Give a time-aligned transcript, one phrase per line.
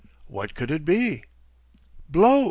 [0.25, 1.25] What could it be?
[2.09, 2.39] "Blow!"